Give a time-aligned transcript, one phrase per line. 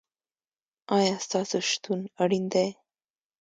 [0.97, 2.67] ایا ستاسو شتون اړین دی؟